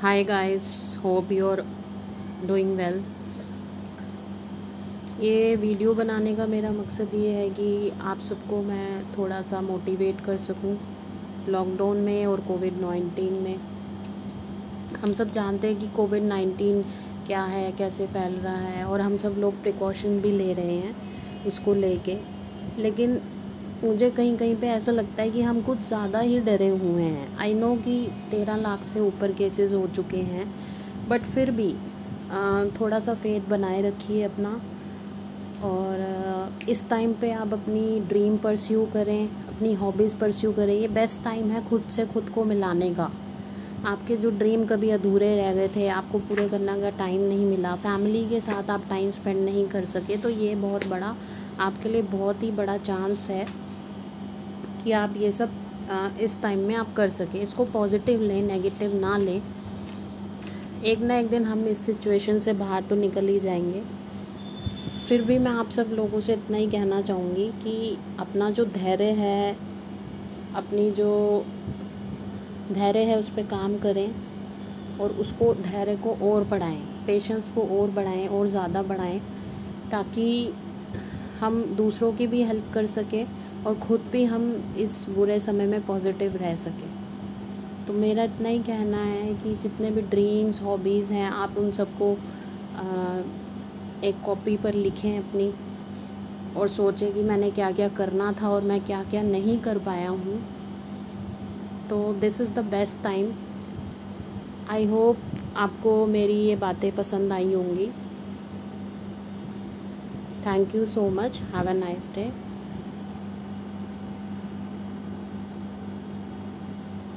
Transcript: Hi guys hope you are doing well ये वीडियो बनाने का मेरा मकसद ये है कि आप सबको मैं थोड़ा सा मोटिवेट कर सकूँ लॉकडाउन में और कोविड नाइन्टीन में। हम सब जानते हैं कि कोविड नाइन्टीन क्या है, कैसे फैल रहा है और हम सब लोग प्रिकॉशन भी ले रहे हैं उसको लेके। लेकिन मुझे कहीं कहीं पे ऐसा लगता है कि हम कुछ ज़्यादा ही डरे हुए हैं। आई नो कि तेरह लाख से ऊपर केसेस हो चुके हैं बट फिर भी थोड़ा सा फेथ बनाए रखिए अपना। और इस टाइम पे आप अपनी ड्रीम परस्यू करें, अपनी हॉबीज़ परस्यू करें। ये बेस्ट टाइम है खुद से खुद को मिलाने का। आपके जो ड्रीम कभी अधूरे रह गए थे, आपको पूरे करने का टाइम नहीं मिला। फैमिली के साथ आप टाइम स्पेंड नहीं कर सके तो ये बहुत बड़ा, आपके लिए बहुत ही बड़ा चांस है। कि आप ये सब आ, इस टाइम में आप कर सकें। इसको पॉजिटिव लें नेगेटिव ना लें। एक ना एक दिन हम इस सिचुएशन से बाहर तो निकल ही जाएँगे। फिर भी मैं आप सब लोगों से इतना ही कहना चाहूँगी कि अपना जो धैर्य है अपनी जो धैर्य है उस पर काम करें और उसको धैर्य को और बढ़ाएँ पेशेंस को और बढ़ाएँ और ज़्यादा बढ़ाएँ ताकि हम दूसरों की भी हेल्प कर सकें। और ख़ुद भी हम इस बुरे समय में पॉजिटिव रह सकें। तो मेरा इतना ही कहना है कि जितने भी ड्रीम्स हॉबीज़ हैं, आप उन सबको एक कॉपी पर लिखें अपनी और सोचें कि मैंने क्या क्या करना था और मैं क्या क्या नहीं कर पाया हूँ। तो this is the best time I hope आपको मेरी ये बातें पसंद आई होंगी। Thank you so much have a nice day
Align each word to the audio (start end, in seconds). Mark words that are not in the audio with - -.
Hi 0.00 0.22
guys 0.24 0.66
hope 1.04 1.30
you 1.32 1.46
are 1.48 1.60
doing 2.46 2.74
well 2.76 2.98
ये 5.20 5.54
वीडियो 5.56 5.94
बनाने 5.94 6.34
का 6.36 6.46
मेरा 6.46 6.70
मकसद 6.70 7.14
ये 7.14 7.30
है 7.32 7.48
कि 7.50 7.92
आप 8.02 8.20
सबको 8.20 8.60
मैं 8.62 9.04
थोड़ा 9.16 9.40
सा 9.42 9.60
मोटिवेट 9.60 10.20
कर 10.20 10.36
सकूँ 10.38 10.76
लॉकडाउन 11.48 12.00
में 12.00 12.26
और 12.26 12.40
कोविड 12.40 12.80
नाइन्टीन 12.80 13.32
में। 13.42 13.56
हम 15.02 15.12
सब 15.12 15.30
जानते 15.32 15.68
हैं 15.68 15.80
कि 15.80 15.88
कोविड 15.96 16.22
नाइन्टीन 16.22 16.82
क्या 17.26 17.42
है, 17.44 17.70
कैसे 17.72 18.06
फैल 18.06 18.34
रहा 18.34 18.56
है 18.56 18.84
और 18.84 19.00
हम 19.00 19.16
सब 19.16 19.36
लोग 19.38 19.62
प्रिकॉशन 19.62 20.20
भी 20.20 20.32
ले 20.32 20.52
रहे 20.52 20.76
हैं 20.76 20.94
उसको 21.46 21.74
लेके। 21.74 22.18
लेकिन 22.78 23.20
मुझे 23.84 24.10
कहीं 24.10 24.36
कहीं 24.36 24.54
पे 24.56 24.66
ऐसा 24.68 24.92
लगता 24.92 25.22
है 25.22 25.30
कि 25.30 25.42
हम 25.42 25.60
कुछ 25.62 25.78
ज़्यादा 25.78 26.18
ही 26.20 26.38
डरे 26.40 26.68
हुए 26.68 27.02
हैं। 27.02 27.36
आई 27.38 27.54
नो 27.54 27.74
कि 27.76 27.96
तेरह 28.30 28.56
लाख 28.56 28.84
से 28.84 29.00
ऊपर 29.00 29.32
केसेस 29.32 29.72
हो 29.72 29.86
चुके 29.96 30.20
हैं 30.24 30.46
बट 31.08 31.22
फिर 31.24 31.50
भी 31.50 31.72
थोड़ा 32.72 32.98
सा 33.00 33.14
फेथ 33.14 33.48
बनाए 33.48 33.82
रखिए 33.82 34.22
अपना। 34.22 34.60
और 35.64 36.68
इस 36.68 36.88
टाइम 36.90 37.12
पे 37.12 37.30
आप 37.32 37.52
अपनी 37.52 38.00
ड्रीम 38.08 38.36
परस्यू 38.38 38.84
करें, 38.92 39.28
अपनी 39.48 39.72
हॉबीज़ 39.74 40.14
परस्यू 40.16 40.52
करें। 40.52 40.74
ये 40.74 40.88
बेस्ट 40.90 41.22
टाइम 41.24 41.50
है 41.50 41.64
खुद 41.64 41.84
से 41.90 42.06
खुद 42.06 42.28
को 42.28 42.44
मिलाने 42.44 42.90
का। 42.94 43.10
आपके 43.86 44.16
जो 44.16 44.30
ड्रीम 44.32 44.64
कभी 44.66 44.90
अधूरे 44.90 45.34
रह 45.36 45.52
गए 45.54 45.68
थे, 45.76 45.86
आपको 45.90 46.18
पूरे 46.20 46.48
करने 46.48 46.80
का 46.80 46.90
टाइम 46.98 47.20
नहीं 47.22 47.46
मिला। 47.46 47.74
फैमिली 47.76 48.24
के 48.28 48.40
साथ 48.40 48.70
आप 48.70 48.88
टाइम 48.88 49.10
स्पेंड 49.10 49.44
नहीं 49.44 49.66
कर 49.68 49.84
सके 49.86 50.16
तो 50.16 50.28
ये 50.30 50.54
बहुत 50.56 50.86
बड़ा, 50.88 51.14
आपके 51.60 51.88
लिए 51.88 52.02
बहुत 52.10 52.42
ही 52.42 52.50
बड़ा 52.52 52.76
चांस 52.78 53.28
है। 53.30 53.46
कि 54.86 54.92
आप 54.92 55.14
ये 55.16 55.30
सब 55.32 55.50
आ, 55.90 56.08
इस 56.20 56.40
टाइम 56.42 56.58
में 56.58 56.74
आप 56.76 56.92
कर 56.94 57.08
सकें। 57.10 57.40
इसको 57.40 57.64
पॉजिटिव 57.64 58.20
लें 58.22 58.42
नेगेटिव 58.42 58.94
ना 58.94 59.16
लें। 59.16 59.42
एक 60.84 60.98
ना 61.00 61.16
एक 61.16 61.28
दिन 61.28 61.44
हम 61.44 61.64
इस 61.66 61.78
सिचुएशन 61.86 62.38
से 62.38 62.52
बाहर 62.52 62.82
तो 62.82 62.96
निकल 62.96 63.28
ही 63.28 63.38
जाएँगे। 63.40 63.82
फिर 65.08 65.22
भी 65.22 65.38
मैं 65.38 65.50
आप 65.52 65.70
सब 65.70 65.90
लोगों 65.92 66.20
से 66.20 66.32
इतना 66.32 66.56
ही 66.56 66.66
कहना 66.70 67.00
चाहूँगी 67.00 67.48
कि 67.62 67.96
अपना 68.20 68.50
जो 68.50 68.64
धैर्य 68.64 69.10
है 69.12 69.56
अपनी 70.56 70.90
जो 70.90 71.44
धैर्य 72.72 73.02
है 73.04 73.18
उस 73.18 73.28
पर 73.28 73.46
काम 73.46 73.76
करें 73.78 74.08
और 75.00 75.10
उसको 75.20 75.52
धैर्य 75.54 75.96
को 75.96 76.14
और 76.30 76.44
बढ़ाएँ 76.44 76.80
पेशेंस 77.06 77.50
को 77.50 77.62
और 77.80 77.90
बढ़ाएँ 77.90 78.26
और 78.28 78.46
ज़्यादा 78.46 78.82
बढ़ाएँ 78.82 79.18
ताकि 79.90 80.52
हम 81.40 81.62
दूसरों 81.76 82.12
की 82.12 82.26
भी 82.26 82.42
हेल्प 82.42 82.70
कर 82.74 82.86
सकें। 82.86 83.26
और 83.66 83.74
ख़ुद 83.80 84.00
भी 84.12 84.24
हम 84.24 84.74
इस 84.78 85.04
बुरे 85.10 85.38
समय 85.40 85.66
में 85.66 85.80
पॉजिटिव 85.86 86.36
रह 86.36 86.54
सकें। 86.56 86.88
तो 87.86 87.92
मेरा 87.92 88.22
इतना 88.24 88.48
ही 88.48 88.58
कहना 88.58 88.98
है 88.98 89.34
कि 89.34 89.54
जितने 89.62 89.90
भी 89.90 90.02
ड्रीम्स 90.02 90.60
हॉबीज़ 90.62 91.12
हैं, 91.12 91.30
आप 91.30 91.58
उन 91.58 91.70
सबको 91.72 92.10
एक 94.04 94.20
कॉपी 94.24 94.56
पर 94.56 94.74
लिखें 94.74 95.18
अपनी 95.18 95.52
और 96.56 96.68
सोचें 96.68 97.12
कि 97.12 97.22
मैंने 97.22 97.50
क्या 97.50 97.70
क्या 97.72 97.88
करना 97.96 98.32
था 98.32 98.48
और 98.48 98.62
मैं 98.62 98.80
क्या 98.84 99.02
क्या 99.04 99.22
नहीं 99.22 99.58
कर 99.58 99.78
पाया 99.78 100.08
हूँ। 100.10 100.40
तो 101.90 102.12
this 102.20 102.40
is 102.40 102.52
the 102.52 102.64
best 102.70 103.02
time 103.02 103.32
I 104.70 104.84
hope 104.86 105.18
आपको 105.56 105.94
मेरी 106.06 106.38
ये 106.38 106.56
बातें 106.56 106.90
पसंद 106.96 107.32
आई 107.32 107.52
होंगी। 107.52 107.86
Thank 110.46 110.74
you 110.74 110.84
so 110.86 111.08
much 111.12 111.40
have 111.54 111.68
a 111.68 111.72
nice 111.74 112.10
day 112.14 112.30